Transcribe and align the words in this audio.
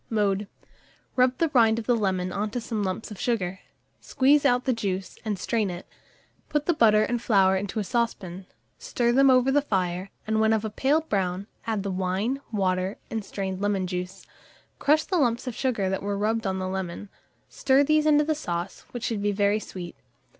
Mode. 0.09 0.47
Rub 1.15 1.37
the 1.37 1.49
rind 1.49 1.77
of 1.77 1.85
the 1.85 1.95
lemon 1.95 2.31
on 2.31 2.49
to 2.49 2.59
some 2.59 2.81
lumps 2.81 3.11
of 3.11 3.19
sugar; 3.19 3.59
squeeze 3.99 4.45
out 4.45 4.65
the 4.65 4.73
juice, 4.73 5.19
and 5.23 5.37
strain 5.37 5.69
it; 5.69 5.85
put 6.49 6.65
the 6.65 6.73
butter 6.73 7.03
and 7.03 7.21
flour 7.21 7.55
into 7.55 7.77
a 7.79 7.83
saucepan, 7.83 8.47
stir 8.79 9.11
them 9.11 9.29
over 9.29 9.51
the 9.51 9.61
fire, 9.61 10.09
and 10.25 10.41
when 10.41 10.53
of 10.53 10.65
a 10.65 10.71
pale 10.71 11.01
brown, 11.01 11.45
add 11.67 11.83
the 11.83 11.91
wine, 11.91 12.41
water, 12.51 12.97
and 13.11 13.23
strained 13.23 13.61
lemon 13.61 13.85
juice. 13.85 14.25
Crush 14.79 15.03
the 15.03 15.19
lumps 15.19 15.45
of 15.45 15.53
sugar 15.53 15.87
that 15.87 16.01
were 16.01 16.17
rubbed 16.17 16.47
on 16.47 16.57
the 16.57 16.67
lemon; 16.67 17.09
stir 17.47 17.83
these 17.83 18.07
into 18.07 18.23
the 18.23 18.33
sauce, 18.33 18.85
which 18.89 19.03
should 19.03 19.21
be 19.21 19.31
very 19.31 19.59
sweet. 19.59 19.95